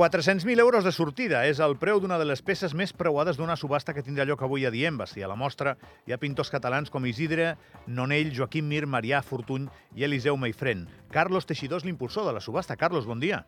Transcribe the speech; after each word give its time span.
400.000 0.00 0.58
euros 0.58 0.82
de 0.82 0.92
sortida 0.96 1.42
és 1.44 1.58
el 1.60 1.74
preu 1.76 1.98
d'una 2.00 2.16
de 2.16 2.24
les 2.24 2.40
peces 2.40 2.72
més 2.72 2.94
preuades 2.96 3.36
d'una 3.36 3.52
subhasta 3.60 3.92
que 3.92 4.00
tindrà 4.00 4.24
lloc 4.24 4.40
avui 4.40 4.64
a 4.64 4.70
Diembasi. 4.72 5.20
A 5.20 5.28
la 5.28 5.36
mostra 5.36 5.74
hi 6.08 6.14
ha 6.14 6.18
pintors 6.22 6.48
catalans 6.48 6.88
com 6.88 7.04
Isidre, 7.04 7.50
Nonell, 7.84 8.30
Joaquim 8.32 8.64
Mir, 8.64 8.86
Marià 8.88 9.20
Fortuny 9.20 9.68
i 10.00 10.08
Eliseu 10.08 10.40
Meifren. 10.40 10.86
Carlos 11.12 11.44
Teixidor 11.44 11.82
és 11.82 11.84
l'impulsor 11.84 12.24
de 12.24 12.32
la 12.32 12.40
subhasta. 12.40 12.78
Carlos, 12.80 13.04
bon 13.04 13.20
dia. 13.20 13.42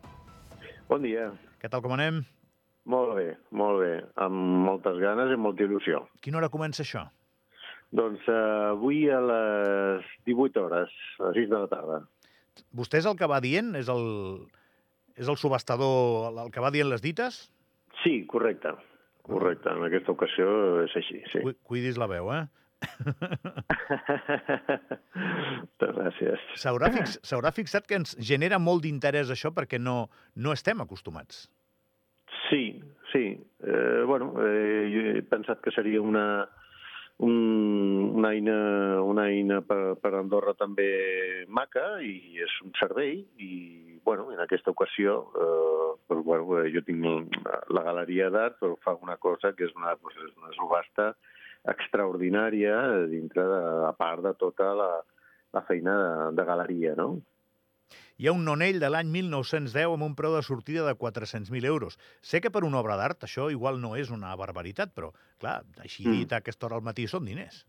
Bon 0.93 1.01
dia. 1.01 1.31
Què 1.57 1.73
tal, 1.73 1.81
com 1.81 1.97
anem? 1.97 2.21
Molt 2.85 3.17
bé, 3.17 3.27
molt 3.49 3.81
bé. 3.81 3.91
Amb 4.21 4.37
moltes 4.69 5.01
ganes 5.01 5.33
i 5.33 5.41
molta 5.41 5.65
il·lusió. 5.65 6.05
Quina 6.21 6.37
hora 6.37 6.53
comença 6.53 6.85
això? 6.85 7.07
Doncs 7.89 8.29
uh, 8.29 8.75
avui 8.75 9.07
a 9.09 9.25
les 9.25 10.17
18 10.29 10.67
hores, 10.69 10.93
a 11.17 11.31
les 11.31 11.47
6 11.47 11.49
de 11.49 11.65
la 11.65 11.77
tarda. 11.77 12.03
Vostè 12.77 13.01
és 13.01 13.09
el 13.09 13.17
que 13.17 13.25
va 13.25 13.41
dient? 13.41 13.73
És 13.73 13.89
el, 13.89 14.05
és 15.19 15.29
el 15.29 15.37
subhastador 15.37 16.33
el 16.45 16.51
que 16.53 16.63
va 16.63 16.71
dient 16.73 16.89
les 16.89 17.03
dites? 17.03 17.45
Sí, 18.03 18.25
correcte. 18.27 18.73
Correcte. 19.23 19.71
En 19.71 19.85
aquesta 19.87 20.11
ocasió 20.11 20.47
és 20.83 20.95
així, 20.99 21.21
sí. 21.31 21.39
Cu 21.45 21.53
cuidis 21.69 21.99
la 22.01 22.09
veu, 22.11 22.31
eh? 22.35 22.43
Moltes 25.63 25.93
gràcies. 25.97 26.47
S'haurà 26.59 26.89
fix, 26.91 27.19
fixat 27.55 27.87
que 27.87 27.95
ens 28.01 28.15
genera 28.19 28.59
molt 28.59 28.83
d'interès 28.83 29.31
això 29.31 29.53
perquè 29.55 29.79
no, 29.79 30.09
no 30.35 30.51
estem 30.55 30.83
acostumats. 30.83 31.45
Sí, 32.49 32.81
sí. 33.13 33.25
Eh, 33.63 34.03
bueno, 34.09 34.33
eh, 34.43 34.83
jo 34.91 35.05
he 35.13 35.23
pensat 35.29 35.61
que 35.63 35.71
seria 35.71 36.01
una, 36.01 36.49
un, 37.23 38.11
una 38.19 38.33
eina, 38.33 38.57
una 39.01 39.29
eina 39.31 39.61
per, 39.65 39.95
per 40.01 40.13
Andorra 40.19 40.53
també 40.59 41.45
maca 41.47 42.01
i 42.03 42.41
és 42.43 42.59
un 42.65 42.75
servei 42.79 43.21
i 43.39 43.92
bueno, 44.03 44.31
en 44.33 44.39
aquesta 44.43 44.71
ocasió 44.71 45.17
eh, 45.33 45.91
però, 46.07 46.23
bueno, 46.23 46.63
jo 46.73 46.83
tinc 46.85 47.35
la 47.73 47.83
galeria 47.85 48.29
d'art 48.33 48.59
però 48.61 48.77
fa 48.83 48.95
una 49.01 49.17
cosa 49.17 49.53
que 49.57 49.67
és 49.67 49.75
una, 49.75 49.95
pues, 50.01 50.17
és 50.17 50.33
una 50.37 50.53
subhasta 50.57 51.13
extraordinària 51.73 52.79
dintre 53.11 53.45
de, 53.47 53.61
a 53.87 53.93
part 53.95 54.23
de 54.25 54.33
tota 54.39 54.73
la, 54.75 54.89
la 55.55 55.61
feina 55.67 55.95
de, 55.99 56.15
de 56.39 56.45
galeria, 56.47 56.95
no? 56.99 57.13
Hi 58.17 58.27
ha 58.29 58.33
un 58.35 58.43
nonell 58.45 58.79
de 58.81 58.89
l'any 58.93 59.09
1910 59.13 59.95
amb 59.95 60.05
un 60.05 60.13
preu 60.17 60.35
de 60.35 60.43
sortida 60.45 60.85
de 60.85 60.93
400.000 60.99 61.65
euros. 61.69 61.97
Sé 62.21 62.41
que 62.41 62.51
per 62.53 62.63
una 62.67 62.79
obra 62.79 62.97
d'art 62.99 63.25
això 63.25 63.49
igual 63.51 63.79
no 63.81 63.95
és 63.99 64.11
una 64.13 64.35
barbaritat, 64.39 64.93
però, 64.93 65.09
clar, 65.41 65.61
així 65.81 66.05
mm. 66.05 66.19
dit 66.19 66.33
a 66.33 66.41
aquesta 66.43 66.67
hora 66.67 66.77
al 66.79 66.85
matí 66.85 67.07
són 67.09 67.25
diners. 67.29 67.63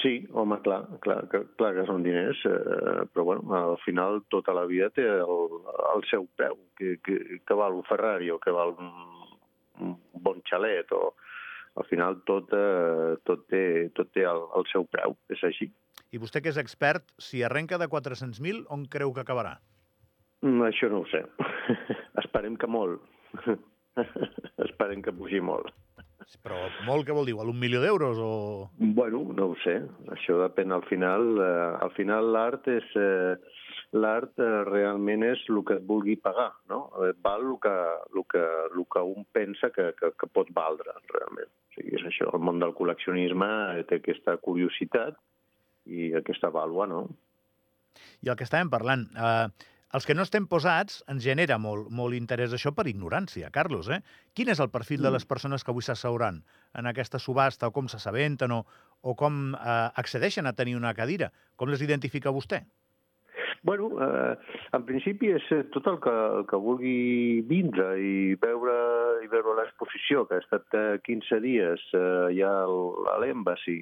Sí, 0.00 0.26
home, 0.32 0.56
clar, 0.64 0.82
clar, 1.04 1.18
que, 1.28 1.42
clar 1.58 1.74
que 1.76 1.84
són 1.88 2.04
diners, 2.04 2.40
eh, 2.48 3.04
però 3.12 3.24
bueno, 3.28 3.52
al 3.56 3.78
final 3.84 4.22
tota 4.32 4.54
la 4.56 4.64
vida 4.68 4.88
té 4.96 5.04
el, 5.04 5.58
el 5.90 6.04
seu 6.08 6.24
preu, 6.38 6.56
que, 6.78 6.96
que, 7.04 7.18
que 7.44 7.58
val 7.58 7.76
un 7.76 7.84
Ferrari 7.88 8.30
o 8.32 8.38
que 8.40 8.52
val 8.54 8.72
un, 8.78 8.90
un 9.84 9.94
bon 10.24 10.40
xalet, 10.48 10.92
o 10.96 11.12
al 11.80 11.88
final 11.90 12.20
tot, 12.28 12.52
eh, 12.56 13.16
tot 13.28 13.44
té, 13.52 13.90
tot 13.96 14.12
té 14.14 14.24
el, 14.30 14.44
el 14.56 14.68
seu 14.72 14.88
preu, 14.88 15.18
és 15.32 15.44
així. 15.44 15.68
I 16.14 16.20
vostè, 16.22 16.40
que 16.40 16.52
és 16.52 16.60
expert, 16.60 17.12
si 17.18 17.42
arrenca 17.42 17.76
de 17.80 17.88
400.000, 17.90 18.64
on 18.72 18.88
creu 18.90 19.12
que 19.12 19.24
acabarà? 19.24 19.58
Mm, 20.44 20.64
això 20.68 20.88
no 20.92 21.02
ho 21.02 21.08
sé. 21.10 21.24
Esperem 22.22 22.56
que 22.60 22.70
molt. 22.70 23.04
Esperem 24.68 25.02
que 25.04 25.12
pugi 25.16 25.40
molt. 25.44 25.72
Però 26.44 26.58
molt 26.86 27.06
què 27.06 27.14
vol 27.16 27.28
dir? 27.28 27.34
Un 27.36 27.58
milió 27.60 27.80
d'euros 27.82 28.20
o...? 28.20 28.30
Bueno, 28.78 29.22
no 29.36 29.50
ho 29.52 29.58
sé. 29.64 29.76
Això 30.14 30.38
depèn 30.42 30.72
al 30.72 30.84
final. 30.88 31.34
Eh, 31.40 31.68
al 31.84 31.92
final 31.98 32.32
l'art 32.36 32.68
és... 32.72 32.94
Eh, 32.96 33.34
l'art 33.94 34.40
eh, 34.42 34.62
realment 34.66 35.22
és 35.26 35.42
el 35.52 35.60
que 35.66 35.76
et 35.78 35.84
vulgui 35.86 36.16
pagar, 36.20 36.50
no? 36.70 36.88
Eh, 37.04 37.12
val 37.22 37.44
el 37.46 37.58
que, 37.62 37.74
el 38.10 38.24
que, 38.30 38.42
el 38.70 38.86
que 38.90 39.04
un 39.10 39.26
pensa 39.36 39.70
que, 39.74 39.92
que, 39.98 40.10
que 40.18 40.30
pot 40.34 40.50
valdre, 40.56 40.96
realment. 41.12 41.52
O 41.52 41.76
sigui, 41.76 41.94
és 42.00 42.08
això. 42.10 42.32
El 42.34 42.42
món 42.46 42.62
del 42.62 42.74
col·leccionisme 42.78 43.50
té 43.90 44.00
aquesta 44.00 44.36
curiositat 44.42 45.20
i 45.86 46.10
aquesta 46.18 46.50
vàlua, 46.54 46.88
no? 46.90 47.04
I 48.24 48.32
el 48.32 48.38
que 48.38 48.46
estàvem 48.48 48.72
parlant, 48.72 49.06
eh, 49.14 49.70
els 49.94 50.06
que 50.06 50.14
no 50.18 50.24
estem 50.26 50.48
posats 50.50 51.02
ens 51.12 51.22
genera 51.22 51.58
molt, 51.62 51.86
molt 51.94 52.16
interès 52.18 52.54
això 52.56 52.72
per 52.74 52.88
ignorància. 52.90 53.50
Carlos, 53.54 53.90
eh? 53.94 54.00
quin 54.34 54.50
és 54.50 54.62
el 54.62 54.72
perfil 54.74 55.00
mm. 55.00 55.06
de 55.06 55.12
les 55.14 55.26
persones 55.30 55.62
que 55.62 55.70
avui 55.70 55.86
s'asseuran 55.86 56.40
en 56.74 56.90
aquesta 56.90 57.20
subhasta, 57.22 57.70
o 57.70 57.74
com 57.74 57.86
s'assabenten, 57.90 58.56
o, 58.56 58.64
o 59.02 59.14
com 59.14 59.52
eh, 59.54 59.76
accedeixen 60.02 60.50
a 60.50 60.56
tenir 60.58 60.74
una 60.80 60.94
cadira? 60.98 61.30
Com 61.54 61.70
les 61.70 61.84
identifica 61.86 62.34
vostè? 62.34 62.64
Bueno, 63.64 63.92
eh, 64.02 64.58
en 64.76 64.82
principi 64.84 65.30
és 65.32 65.46
eh, 65.54 65.62
tot 65.72 65.86
el 65.88 66.00
que, 66.02 66.12
el 66.40 66.48
que 66.50 66.58
vulgui 66.60 67.44
vindre 67.48 67.94
i 67.96 68.34
veure, 68.42 68.74
i 69.24 69.30
veure 69.30 69.54
l'exposició, 69.60 70.26
que 70.28 70.36
ha 70.36 70.42
estat 70.42 70.74
15 71.06 71.38
eh, 71.38 71.42
dies 71.44 71.86
eh, 71.94 72.34
ja 72.36 72.50
a 72.66 73.20
l'Embassy, 73.22 73.78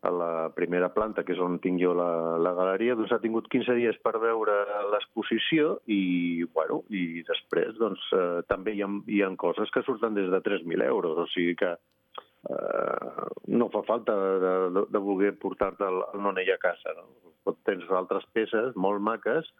a 0.00 0.10
la 0.14 0.32
primera 0.54 0.92
planta, 0.94 1.24
que 1.26 1.34
és 1.34 1.40
on 1.42 1.56
tinc 1.62 1.80
jo 1.82 1.90
la, 1.98 2.38
la 2.38 2.52
galeria, 2.54 2.94
doncs 2.94 3.12
ha 3.16 3.20
tingut 3.22 3.48
15 3.50 3.74
dies 3.80 3.98
per 4.04 4.14
veure 4.22 4.54
l'exposició 4.92 5.78
i, 5.90 6.44
bueno, 6.54 6.84
i 6.94 7.24
després 7.26 7.74
doncs, 7.80 8.04
eh, 8.14 8.40
també 8.50 8.76
hi 8.76 8.84
ha, 8.86 8.90
hi 9.10 9.22
ha 9.26 9.30
coses 9.40 9.72
que 9.74 9.82
surten 9.86 10.14
des 10.14 10.30
de 10.30 10.42
3.000 10.44 10.86
euros, 10.86 11.18
o 11.18 11.26
sigui 11.34 11.56
que 11.58 11.72
eh, 11.74 13.24
no 13.50 13.70
fa 13.74 13.82
falta 13.88 14.14
de, 14.14 14.52
de, 14.76 14.84
de 14.94 15.02
voler 15.02 15.34
portar-te 15.42 15.88
el, 15.90 16.02
el 16.12 16.22
nonell 16.28 16.54
a 16.54 16.60
casa. 16.62 16.94
No? 16.94 17.56
Tens 17.66 17.90
altres 17.90 18.28
peces 18.36 18.78
molt 18.78 19.02
maques, 19.02 19.50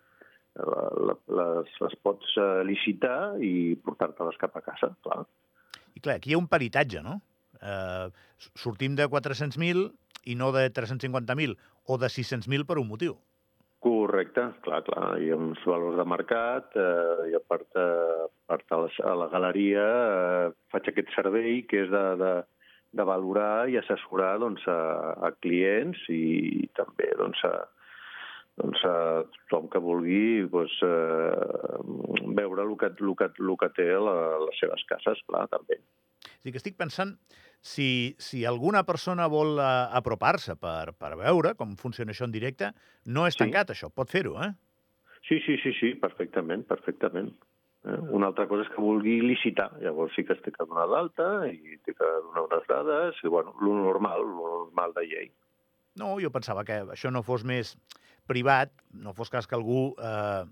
les, 0.59 1.75
les 1.83 1.97
pots 2.03 2.35
eh, 2.39 2.63
licitar 2.67 3.39
i 3.43 3.75
portar-te-les 3.85 4.39
cap 4.41 4.57
a 4.59 4.63
casa, 4.65 4.93
clar. 5.05 5.23
I 5.95 6.03
clar, 6.03 6.19
aquí 6.19 6.33
hi 6.33 6.37
ha 6.37 6.41
un 6.41 6.51
peritatge, 6.51 7.03
no? 7.03 7.19
Eh, 7.59 8.09
sortim 8.55 8.95
de 8.99 9.07
400.000 9.11 9.89
i 10.29 10.37
no 10.37 10.53
de 10.53 10.69
350.000 10.75 11.57
o 11.89 11.99
de 11.99 12.13
600.000 12.13 12.69
per 12.69 12.79
un 12.83 12.89
motiu. 12.91 13.17
Correcte, 13.79 14.43
clar, 14.65 14.83
clar. 14.89 15.13
Hi 15.23 15.31
ha 15.31 15.39
uns 15.39 15.61
valors 15.69 15.97
de 16.01 16.05
mercat 16.11 16.75
eh, 16.75 17.31
i 17.31 17.37
a 17.39 17.41
part, 17.47 17.69
eh, 17.79 18.27
a, 18.27 18.29
part 18.51 18.75
a, 18.75 18.81
la, 18.83 18.89
a 19.07 19.15
la 19.21 19.29
galeria 19.31 19.85
eh, 19.87 20.47
faig 20.75 20.91
aquest 20.91 21.13
servei 21.15 21.63
que 21.71 21.85
és 21.85 21.93
de, 21.93 22.05
de, 22.19 22.33
de 22.99 23.07
valorar 23.07 23.69
i 23.71 23.79
assessorar 23.79 24.35
doncs, 24.43 24.67
a, 24.67 24.79
a 25.29 25.31
clients 25.45 26.03
i 26.11 26.67
també 26.75 27.13
doncs, 27.23 27.45
a, 27.47 27.55
doncs, 28.59 28.83
a 28.83 28.97
tothom 29.47 29.71
que 29.71 29.85
vulgui 29.87 30.49
doncs, 30.51 30.75
eh, 30.83 31.79
veure 32.41 32.67
el 32.67 32.75
que, 32.83 32.91
el, 32.91 33.15
que, 33.23 33.31
el 33.39 33.57
que 33.63 33.73
té 33.79 33.93
a 33.95 34.03
la, 34.11 34.19
les 34.49 34.59
seves 34.59 34.83
cases, 34.91 35.23
clar, 35.31 35.47
també. 35.55 35.79
És 36.43 36.51
que 36.51 36.59
estic 36.59 36.75
pensant 36.81 37.15
si, 37.61 38.15
si 38.19 38.45
alguna 38.47 38.85
persona 38.87 39.27
vol 39.31 39.59
uh, 39.59 39.91
apropar-se 39.99 40.57
per, 40.57 40.95
per 40.99 41.15
veure 41.19 41.55
com 41.59 41.75
funciona 41.77 42.15
això 42.15 42.29
en 42.29 42.35
directe, 42.35 42.73
no 43.07 43.27
és 43.27 43.37
sí. 43.37 43.43
tancat, 43.45 43.75
això, 43.75 43.91
pot 43.91 44.11
fer-ho, 44.11 44.37
eh? 44.45 44.53
Sí, 45.29 45.41
sí, 45.45 45.59
sí, 45.63 45.75
sí, 45.77 45.95
perfectament, 46.01 46.65
perfectament. 46.69 47.33
Eh? 47.85 47.99
Una 48.15 48.31
altra 48.31 48.47
cosa 48.49 48.65
és 48.65 48.71
que 48.73 48.83
vulgui 48.83 49.19
licitar, 49.25 49.71
llavors 49.83 50.15
sí 50.17 50.25
que 50.25 50.35
es 50.37 50.43
té 50.45 50.55
que 50.55 50.67
donar 50.67 50.87
d'alta 50.91 51.29
i 51.51 51.77
té 51.85 51.95
que 51.95 52.13
donar 52.29 52.47
unes 52.47 52.69
dades, 52.71 53.21
i 53.25 53.33
bueno, 53.33 53.55
lo 53.61 53.75
normal, 53.83 54.25
lo 54.25 54.53
normal 54.65 54.95
de 54.97 55.07
llei. 55.11 55.33
No, 55.99 56.15
jo 56.23 56.31
pensava 56.31 56.65
que 56.65 56.81
això 56.95 57.11
no 57.11 57.25
fos 57.27 57.45
més 57.45 57.75
privat, 58.31 58.71
no 58.95 59.15
fos 59.17 59.33
cas 59.33 59.49
que 59.51 59.57
algú 59.59 59.91
eh, 59.99 60.45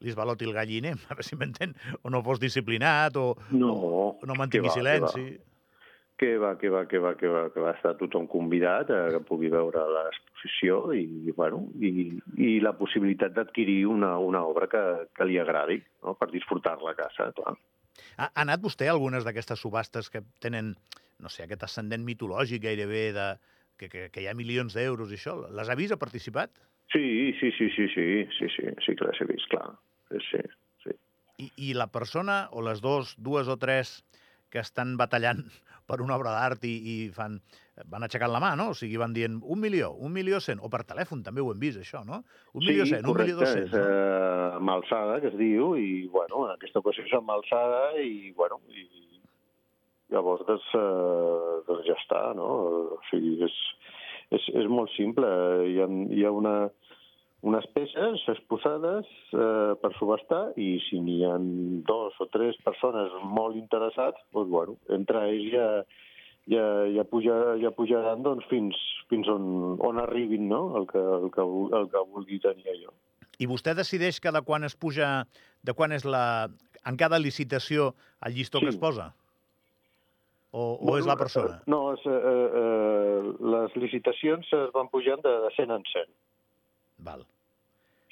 li 0.00 0.12
esbaloti 0.12 0.48
el 0.48 0.56
galliner, 0.56 0.94
a 1.04 1.12
veure 1.12 1.26
si 1.26 1.38
m'entén, 1.38 1.76
o 2.02 2.12
no 2.12 2.24
fos 2.24 2.40
disciplinat, 2.42 3.18
o 3.20 3.34
no, 3.52 3.74
o 4.16 4.26
no 4.28 4.38
mantingui 4.38 4.72
va, 4.72 4.78
silenci 4.78 5.26
que 6.18 6.36
va, 6.38 6.56
que 6.58 6.68
va, 6.72 6.86
que 6.88 6.98
va, 6.98 7.14
que 7.16 7.28
va, 7.28 7.42
que 7.52 7.60
va 7.60 7.72
estar 7.76 7.92
tothom 8.00 8.26
convidat 8.32 8.90
a 8.90 9.00
que 9.12 9.20
pugui 9.28 9.50
veure 9.52 9.82
l'exposició 9.92 10.78
i, 10.96 11.32
bueno, 11.36 11.66
i, 11.76 12.08
i 12.40 12.52
la 12.64 12.72
possibilitat 12.78 13.34
d'adquirir 13.36 13.82
una, 13.92 14.14
una 14.18 14.42
obra 14.48 14.68
que, 14.72 14.82
que 15.16 15.26
li 15.28 15.36
agradi, 15.42 15.78
no? 16.04 16.16
per 16.16 16.30
disfrutar-la 16.32 16.94
a 16.94 16.98
casa, 16.98 17.28
clar. 17.36 17.56
Ha, 18.16 18.30
ha 18.30 18.30
anat 18.46 18.64
vostè 18.64 18.88
a 18.88 18.94
algunes 18.96 19.28
d'aquestes 19.28 19.60
subhastes 19.60 20.08
que 20.12 20.24
tenen, 20.40 20.72
no 21.20 21.32
sé, 21.32 21.44
aquest 21.44 21.68
ascendent 21.68 22.04
mitològic 22.04 22.64
gairebé 22.64 23.04
de, 23.16 23.28
que, 23.76 23.90
que, 23.92 24.08
que 24.12 24.24
hi 24.24 24.30
ha 24.30 24.36
milions 24.36 24.76
d'euros 24.76 25.12
i 25.12 25.20
això? 25.20 25.36
Les 25.52 25.68
ha 25.68 25.76
vist, 25.78 25.92
ha 25.92 26.00
participat? 26.00 26.56
Sí, 26.92 27.34
sí, 27.40 27.52
sí, 27.58 27.68
sí, 27.76 27.88
sí, 27.92 28.06
sí, 28.38 28.48
sí, 28.56 28.72
sí 28.84 28.96
que 28.96 29.08
les 29.08 29.20
he 29.20 29.28
vist, 29.28 29.48
clar. 29.52 29.68
Sí, 30.08 30.22
sí, 30.30 30.42
sí. 30.84 30.96
I, 31.44 31.50
I 31.68 31.72
la 31.76 31.90
persona, 31.92 32.46
o 32.56 32.64
les 32.64 32.80
dos, 32.80 33.16
dues 33.20 33.52
o 33.52 33.58
tres 33.60 33.98
que 34.48 34.62
estan 34.62 34.96
batallant 34.96 35.44
per 35.86 36.00
una 36.02 36.16
obra 36.18 36.34
d'art 36.34 36.64
i, 36.66 36.74
i 36.92 36.94
fan, 37.14 37.38
van 37.92 38.06
aixecant 38.06 38.32
la 38.32 38.40
mà, 38.42 38.52
no? 38.58 38.70
O 38.72 38.76
sigui, 38.78 38.98
van 39.00 39.14
dient 39.16 39.38
un 39.42 39.60
milió, 39.62 39.92
un 40.02 40.12
milió 40.14 40.40
cent, 40.42 40.60
o 40.62 40.70
per 40.72 40.82
telèfon 40.88 41.22
també 41.26 41.44
ho 41.44 41.52
hem 41.52 41.62
vist, 41.62 41.80
això, 41.82 42.02
no? 42.06 42.22
Un 42.52 42.64
sí, 42.64 42.72
milió 42.72 42.86
cent, 42.90 43.06
correcte, 43.06 43.12
un 43.12 43.22
milió 43.22 43.38
dos 43.40 43.52
cents. 43.54 43.70
Sí, 43.70 43.80
és 43.80 43.90
eh, 43.94 44.58
amb 44.60 44.74
alçada, 44.76 45.20
que 45.22 45.30
es 45.32 45.38
diu, 45.40 45.74
i, 45.80 45.90
bueno, 46.12 46.46
en 46.48 46.54
aquesta 46.56 46.82
ocasió 46.82 47.06
és 47.06 47.14
amb 47.18 47.34
alçada, 47.36 47.82
i, 48.02 48.32
bueno, 48.38 48.60
i 48.74 48.86
llavors, 50.14 50.46
doncs, 50.48 50.66
eh, 50.78 51.60
doncs 51.68 51.86
ja 51.88 51.98
està, 51.98 52.22
no? 52.38 52.50
O 52.96 53.00
sigui, 53.10 53.36
és, 53.46 53.56
és, 54.30 54.50
és 54.62 54.68
molt 54.70 54.92
simple. 54.96 55.30
Hi 55.70 55.80
ha, 55.82 55.88
hi 56.14 56.26
ha 56.26 56.34
una, 56.34 56.56
unes 57.46 57.66
peces 57.70 58.24
exposades 58.32 59.06
eh, 59.30 59.74
per 59.78 59.92
subestar 60.00 60.50
i 60.58 60.76
si 60.88 60.98
n'hi 61.02 61.20
ha 61.26 61.36
dos 61.86 62.16
o 62.22 62.26
tres 62.34 62.58
persones 62.66 63.12
molt 63.22 63.58
interessats, 63.58 64.18
doncs, 64.34 64.50
bueno, 64.50 64.74
entre 64.96 65.22
ells 65.28 65.52
ja, 65.52 65.68
ja, 66.50 66.64
ja, 66.96 67.04
puja, 67.06 67.36
ja 67.62 67.70
pujaran 67.76 68.24
doncs, 68.26 68.46
fins, 68.50 68.78
fins 69.12 69.30
on, 69.30 69.76
on 69.78 70.02
arribin 70.02 70.48
no? 70.50 70.62
el, 70.80 70.88
que, 70.90 71.02
el, 71.18 71.28
que, 71.34 71.44
el 71.80 71.86
que 71.92 72.02
vulgui 72.16 72.40
tenir 72.42 72.66
allò. 72.72 72.94
I 73.38 73.46
vostè 73.46 73.76
decideix 73.78 74.18
cada 74.24 74.42
quan 74.42 74.66
es 74.66 74.74
puja, 74.74 75.10
de 75.62 75.76
quan 75.76 75.94
és 75.94 76.06
la, 76.08 76.48
en 76.88 76.98
cada 76.98 77.20
licitació 77.22 77.92
el 78.26 78.34
llistó 78.34 78.58
sí. 78.58 78.66
que 78.66 78.74
es 78.74 78.80
posa? 78.80 79.12
O, 80.56 80.66
o 80.80 80.98
és 80.98 81.06
la 81.06 81.18
persona? 81.20 81.60
No, 81.68 81.92
és, 81.94 82.02
eh, 82.10 82.18
eh, 82.64 83.32
les 83.54 83.78
licitacions 83.78 84.50
es 84.56 84.74
van 84.74 84.90
pujant 84.90 85.22
de, 85.22 85.38
de 85.46 85.54
100 85.60 85.78
en 85.78 85.88
100. 85.92 86.14
Val. 87.06 87.26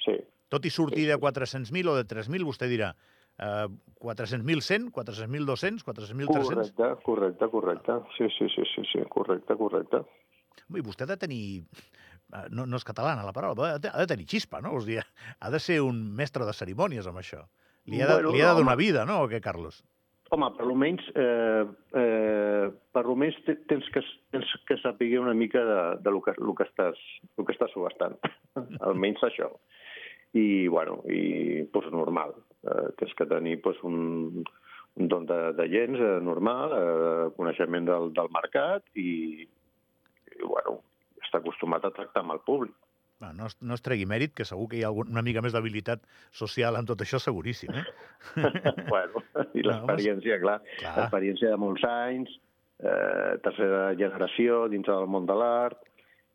Sí. 0.05 0.15
Tot 0.53 0.65
i 0.65 0.71
sortir 0.71 1.07
de 1.09 1.17
400.000 1.19 1.91
o 1.91 1.95
de 1.97 2.05
3.000, 2.07 2.45
vostè 2.47 2.69
dirà 2.71 2.93
eh, 3.39 3.67
400.100, 4.01 4.91
400.200, 4.93 5.83
400.300... 5.83 6.49
Correcte, 6.53 6.89
correcte, 7.03 7.49
correcte. 7.49 7.99
Sí, 8.17 8.29
sí, 8.37 8.47
sí, 8.53 8.63
sí, 8.75 8.85
sí, 8.91 9.03
correcte, 9.09 9.57
correcte. 9.57 10.03
I 10.69 10.81
vostè 10.85 11.05
ha 11.05 11.11
de 11.11 11.17
tenir 11.19 11.43
eh, 11.61 12.45
no, 12.51 12.65
no 12.65 12.79
és 12.79 12.87
catalana 12.87 13.25
la 13.25 13.33
paraula, 13.35 13.75
ha 13.75 13.81
de, 13.81 13.91
ha 13.91 14.05
de 14.05 14.11
tenir 14.13 14.29
xispa, 14.29 14.61
no? 14.63 14.77
Sigui, 14.81 15.01
ha 15.01 15.51
de 15.51 15.61
ser 15.61 15.81
un 15.85 15.99
mestre 16.15 16.47
de 16.47 16.55
cerimònies 16.55 17.09
amb 17.09 17.21
això. 17.21 17.43
Li 17.85 18.01
ha 18.01 18.07
de, 18.09 18.15
bueno, 18.17 18.31
li 18.33 18.41
ha 18.41 18.53
de 18.53 18.61
donar 18.61 18.73
home, 18.73 18.81
vida, 18.81 19.05
no, 19.05 19.21
o 19.25 19.29
què, 19.29 19.41
Carlos? 19.43 19.83
Home, 20.33 20.47
per 20.57 20.65
almenys, 20.65 21.05
eh, 21.21 21.65
eh, 22.01 22.69
per 22.95 23.03
almenys 23.03 23.37
tens 23.69 23.89
que, 23.93 24.01
tens 24.33 24.53
que 24.65 24.77
saber 24.81 25.11
una 25.21 25.35
mica 25.37 25.61
de, 25.61 25.81
de 26.01 26.13
lo, 26.13 26.21
que, 26.25 26.33
lo, 26.41 26.55
que 26.57 26.65
estàs, 26.65 26.97
lo 27.37 27.45
que 27.45 27.53
estàs 27.53 27.73
subestant. 27.75 28.17
almenys 28.89 29.21
això. 29.27 29.51
I, 30.33 30.67
bueno, 30.67 31.01
i, 31.07 31.63
pues, 31.71 31.91
normal. 31.91 32.33
Eh, 32.65 32.89
tens 32.97 33.13
que 33.15 33.25
tenir 33.25 33.61
pues, 33.61 33.77
un, 33.83 34.43
un 34.95 35.07
don 35.07 35.25
de, 35.25 35.53
de 35.53 35.67
lents 35.67 35.99
eh, 35.99 36.19
normal, 36.21 36.73
eh, 36.75 37.29
coneixement 37.37 37.87
del, 37.87 38.11
del 38.15 38.31
mercat 38.33 38.83
i, 38.95 39.45
i, 39.45 40.41
bueno, 40.41 40.79
està 41.21 41.39
acostumat 41.39 41.85
a 41.85 41.93
tractar 41.95 42.23
amb 42.23 42.35
el 42.35 42.43
públic. 42.47 42.75
Va, 43.23 43.31
no, 43.31 43.47
es, 43.47 43.55
no 43.63 43.75
es 43.77 43.83
tregui 43.83 44.07
mèrit, 44.09 44.33
que 44.35 44.47
segur 44.47 44.67
que 44.71 44.79
hi 44.79 44.83
ha 44.83 44.89
algun, 44.91 45.11
una 45.13 45.23
mica 45.23 45.43
més 45.43 45.53
d'habilitat 45.55 46.03
social 46.35 46.75
en 46.75 46.87
tot 46.89 46.99
això, 47.03 47.19
seguríssim. 47.23 47.71
Eh? 47.71 47.83
bueno, 48.93 49.23
i 49.55 49.63
l'experiència, 49.63 50.39
clar, 50.41 50.57
clar. 50.81 50.95
l'experiència 50.99 51.53
de 51.53 51.59
molts 51.61 51.85
anys, 51.87 52.33
eh, 52.83 53.35
tercera 53.45 53.85
generació 53.99 54.65
dins 54.71 54.87
del 54.89 55.07
món 55.11 55.27
de 55.29 55.37
l'art, 55.39 55.79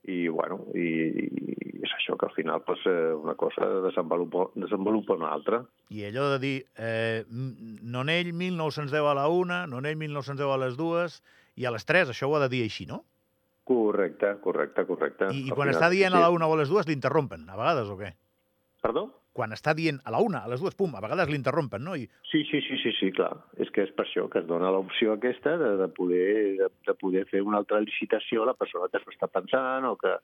i, 0.05 0.29
bueno, 0.29 0.63
i, 0.75 0.87
i 1.21 1.61
és 1.85 1.93
això 1.97 2.17
que 2.19 2.29
al 2.29 2.35
final 2.35 2.63
pues, 2.67 2.81
eh, 2.87 3.13
una 3.15 3.35
cosa 3.41 3.67
desenvolupa, 3.87 4.47
desenvolupa 4.55 5.17
una 5.17 5.33
altra. 5.33 5.63
I 5.91 6.05
allò 6.09 6.29
de 6.35 6.39
dir, 6.43 6.57
eh, 6.77 7.25
Nonell 7.31 8.33
1910 8.33 9.11
a 9.11 9.15
la 9.17 9.29
una, 9.29 9.67
Nonell 9.67 9.97
1910 10.01 10.55
a 10.55 10.59
les 10.65 10.77
dues, 10.81 11.21
i 11.57 11.67
a 11.67 11.73
les 11.75 11.87
tres, 11.89 12.13
això 12.13 12.29
ho 12.29 12.37
ha 12.37 12.45
de 12.45 12.51
dir 12.53 12.65
així, 12.67 12.87
no? 12.89 13.03
Correcte, 13.71 14.35
correcte, 14.43 14.85
correcte. 14.89 15.31
I, 15.35 15.47
i 15.47 15.55
quan 15.55 15.69
final, 15.69 15.77
està 15.77 15.91
dient 15.93 16.13
sí. 16.13 16.19
a 16.19 16.25
la 16.25 16.33
una 16.35 16.49
o 16.49 16.57
a 16.57 16.61
les 16.61 16.73
dues, 16.73 16.89
l'interrompen, 16.89 17.47
a 17.49 17.59
vegades, 17.59 17.91
o 17.93 17.99
què? 18.01 18.15
Perdó? 18.81 19.05
Quan 19.37 19.53
està 19.55 19.75
dient 19.77 20.01
a 20.09 20.13
la 20.15 20.21
una, 20.25 20.41
a 20.45 20.51
les 20.51 20.63
dues, 20.63 20.75
pum, 20.77 20.95
a 20.97 21.03
vegades 21.05 21.29
l'interrompen, 21.31 21.85
no? 21.85 21.95
I... 21.97 22.07
Sí, 22.31 22.43
sí, 22.49 22.63
sí, 22.65 22.79
sí, 22.83 22.93
sí, 22.99 23.11
clar. 23.17 23.33
És 23.61 23.71
que 23.75 23.85
és 23.85 23.93
per 23.97 24.07
això 24.07 24.27
que 24.33 24.41
es 24.41 24.49
dona 24.49 24.73
l'opció 24.73 25.15
aquesta 25.15 25.57
de, 25.61 25.75
de, 25.81 25.89
poder, 25.97 26.29
de, 26.59 26.69
de 26.89 26.95
poder 26.99 27.27
fer 27.31 27.45
una 27.45 27.61
altra 27.61 27.81
licitació 27.85 28.45
a 28.45 28.51
la 28.51 28.57
persona 28.59 28.89
que 28.91 29.03
s'ho 29.03 29.13
està 29.13 29.29
pensant 29.31 29.87
o 29.91 29.95
que, 30.01 30.15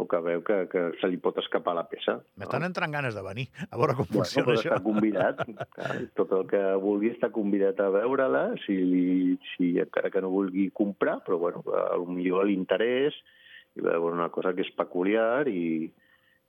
o 0.00 0.06
que 0.08 0.20
veu 0.24 0.40
que, 0.46 0.56
que 0.72 0.84
se 1.02 1.10
li 1.12 1.20
pot 1.20 1.36
escapar 1.42 1.76
la 1.76 1.84
peça. 1.90 2.16
M'estan 2.40 2.64
no? 2.64 2.70
entrant 2.72 2.96
ganes 2.96 3.16
de 3.18 3.24
venir, 3.26 3.46
a 3.68 3.76
veure 3.76 3.98
com 3.98 4.08
bueno, 4.08 4.24
funciona 4.24 4.56
això. 4.56 4.72
Està 4.72 4.80
convidat, 4.88 5.42
clar, 5.76 5.96
tot 6.18 6.32
el 6.38 6.48
que 6.50 6.62
vulgui 6.82 7.12
està 7.12 7.28
convidat 7.34 7.84
a 7.84 7.90
veure-la, 7.92 8.46
si, 8.64 8.78
si 9.52 9.74
encara 9.84 10.10
que 10.14 10.24
no 10.24 10.32
vulgui 10.32 10.70
comprar, 10.72 11.20
però 11.26 11.38
bueno, 11.44 11.60
potser 11.66 12.46
l'interès, 12.48 13.20
i 13.76 13.84
veure 13.84 14.16
una 14.16 14.32
cosa 14.32 14.56
que 14.56 14.64
és 14.64 14.72
peculiar 14.76 15.44
i, 15.48 15.92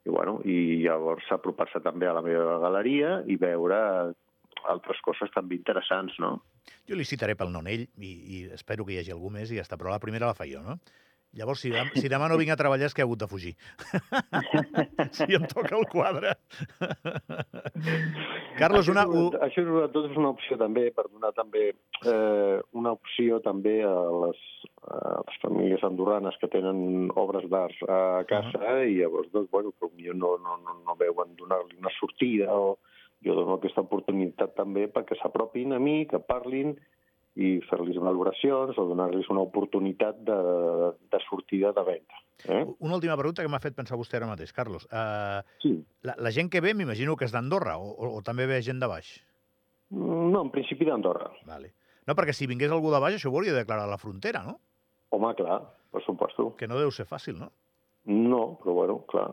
i, 0.05 0.11
bueno, 0.11 0.39
i 0.43 0.81
llavors 0.83 1.29
apropar-se 1.31 1.79
també 1.83 2.09
a 2.09 2.15
la 2.17 2.23
meva 2.25 2.57
galeria 2.63 3.21
i 3.27 3.37
veure 3.39 3.79
altres 4.69 4.99
coses 5.03 5.31
també 5.33 5.57
interessants, 5.59 6.15
no? 6.23 6.35
Jo 6.87 6.95
li 6.95 7.07
citaré 7.07 7.35
pel 7.39 7.51
Nonell 7.51 7.87
i, 7.99 8.11
i 8.11 8.43
espero 8.55 8.85
que 8.85 8.95
hi 8.95 8.99
hagi 9.01 9.15
algú 9.15 9.31
més 9.33 9.51
i 9.51 9.59
ja 9.59 9.65
està, 9.65 9.79
però 9.79 9.91
la 9.91 10.03
primera 10.03 10.29
la 10.29 10.37
fa 10.37 10.47
jo, 10.47 10.61
no? 10.63 10.77
Llavors, 11.33 11.63
si, 11.63 11.71
demà, 11.73 11.89
si 11.97 12.09
demà 12.11 12.27
no 12.29 12.35
vinc 12.37 12.51
a 12.53 12.57
treballar 12.59 12.85
és 12.85 12.93
que 12.93 13.01
he 13.01 13.07
hagut 13.07 13.23
de 13.23 13.27
fugir. 13.29 13.55
si 15.17 15.33
em 15.33 15.47
toca 15.49 15.73
el 15.79 15.87
quadre. 15.89 16.35
Carlos, 18.61 18.85
això, 18.85 18.93
una... 18.93 19.05
Això 19.47 19.63
és, 19.63 19.71
tot 19.95 20.11
és 20.11 20.19
una 20.19 20.29
opció 20.35 20.59
també, 20.61 20.85
per 20.93 21.07
donar 21.07 21.33
també 21.33 21.71
eh, 21.71 22.59
una 22.77 22.93
opció 22.93 23.41
també 23.41 23.79
a 23.81 23.95
les, 24.27 24.43
les 24.83 25.37
famílies 25.41 25.83
andorranes 25.83 26.35
que 26.41 26.49
tenen 26.51 27.11
obres 27.15 27.45
d'art 27.49 27.75
a 27.87 28.23
casa 28.27 28.59
uh 28.59 28.63
-huh. 28.63 28.89
i 28.89 28.99
llavors, 28.99 29.31
doncs, 29.31 29.49
bueno, 29.51 29.71
potser 29.71 30.15
no, 30.15 30.37
no, 30.37 30.57
no, 30.57 30.73
no 30.85 30.95
veuen 30.95 31.35
donar-li 31.35 31.77
una 31.77 31.93
sortida 31.99 32.53
o 32.53 32.77
jo 33.23 33.35
dono 33.35 33.55
aquesta 33.55 33.81
oportunitat 33.81 34.55
també 34.55 34.87
perquè 34.91 35.15
s'apropin 35.21 35.73
a 35.73 35.79
mi, 35.79 36.05
que 36.05 36.19
parlin 36.19 36.75
i 37.35 37.59
fer-los 37.69 37.97
valoracions 37.97 38.77
o 38.77 38.85
donar-los 38.85 39.29
una 39.29 39.41
oportunitat 39.41 40.19
de, 40.21 40.39
de 41.11 41.19
sortida 41.29 41.71
de 41.73 41.83
venda. 41.83 42.15
Eh? 42.45 42.65
Una 42.79 42.95
última 42.95 43.17
pregunta 43.17 43.41
que 43.41 43.49
m'ha 43.49 43.61
fet 43.63 43.75
pensar 43.75 43.97
vostè 43.97 44.17
ara 44.17 44.27
mateix, 44.27 44.51
Carlos. 44.53 44.85
Uh, 44.91 45.41
sí. 45.63 45.85
La, 46.03 46.15
la 46.17 46.31
gent 46.31 46.51
que 46.51 46.61
ve 46.61 46.73
m'imagino 46.73 47.15
que 47.15 47.25
és 47.25 47.31
d'Andorra 47.31 47.77
o, 47.77 47.89
o, 47.89 48.17
o 48.17 48.21
també 48.21 48.45
ve 48.45 48.61
gent 48.61 48.79
de 48.79 48.87
baix? 48.87 49.23
No, 49.93 50.41
en 50.41 50.51
principi 50.51 50.85
d'Andorra. 50.85 51.31
Vale. 51.45 51.73
No, 52.05 52.13
perquè 52.13 52.33
si 52.35 52.49
vingués 52.49 52.71
algú 52.71 52.91
de 52.91 52.99
baix 52.99 53.15
això 53.15 53.31
ho 53.31 53.37
hauria 53.37 53.53
de 53.53 53.63
declarar 53.63 53.87
a 53.87 53.93
la 53.93 54.01
frontera, 54.01 54.43
no? 54.43 54.59
Home, 55.13 55.31
clar, 55.37 55.61
per 55.93 56.01
suposto. 56.05 56.51
Que 56.57 56.69
no 56.69 56.79
deu 56.81 56.91
ser 56.91 57.05
fàcil, 57.09 57.37
no? 57.39 57.51
No, 58.09 58.43
però 58.61 58.77
bueno, 58.81 58.99
clar. 59.11 59.29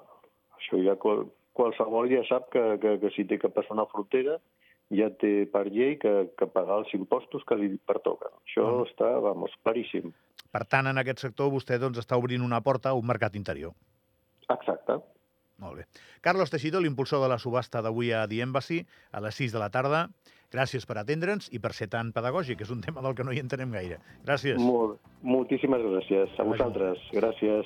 Això 0.58 0.80
ja 0.84 0.96
qual, 1.00 1.24
qualsevol 1.56 2.10
ja 2.12 2.22
sap 2.28 2.50
que, 2.54 2.64
que, 2.82 2.96
que 3.02 3.12
si 3.16 3.24
té 3.28 3.40
que 3.40 3.50
passar 3.52 3.76
una 3.78 3.88
frontera 3.90 4.38
ja 4.90 5.06
té 5.22 5.46
per 5.50 5.68
llei 5.70 5.96
que, 6.02 6.12
que 6.38 6.48
pagar 6.50 6.80
els 6.82 6.90
impostos 6.98 7.44
que 7.46 7.58
li 7.58 7.70
pertoquen. 7.86 8.32
Això 8.44 8.66
mm. 8.66 8.88
està, 8.90 9.10
vamos, 9.22 9.54
claríssim. 9.64 10.10
Per 10.50 10.64
tant, 10.66 10.90
en 10.90 10.98
aquest 10.98 11.22
sector 11.22 11.52
vostè 11.52 11.78
doncs, 11.78 12.00
està 12.02 12.18
obrint 12.18 12.42
una 12.42 12.60
porta 12.66 12.90
a 12.90 12.98
un 12.98 13.06
mercat 13.06 13.38
interior. 13.38 13.72
Exacte. 14.50 14.98
Molt 15.60 15.82
bé. 15.82 15.86
Carlos 16.24 16.50
Teixidor, 16.50 16.82
l'impulsor 16.82 17.22
de 17.22 17.28
la 17.28 17.38
subhasta 17.38 17.82
d'avui 17.84 18.12
a 18.16 18.26
The 18.28 18.40
Embassy, 18.46 18.80
a 19.12 19.20
les 19.20 19.36
6 19.36 19.52
de 19.52 19.60
la 19.62 19.70
tarda. 19.70 20.06
Gràcies 20.50 20.82
per 20.88 20.96
atendre'ns 20.98 21.46
i 21.54 21.60
per 21.62 21.70
ser 21.76 21.86
tan 21.92 22.10
pedagògic, 22.10 22.64
és 22.64 22.70
un 22.74 22.80
tema 22.82 23.04
del 23.04 23.14
que 23.14 23.22
no 23.22 23.30
hi 23.30 23.38
entenem 23.38 23.70
gaire. 23.76 24.00
Gràcies. 24.26 24.58
Molt, 24.58 24.98
moltíssimes 25.22 25.84
gràcies. 25.84 26.32
A 26.42 26.46
vosaltres. 26.48 27.04
Gràcies. 27.14 27.58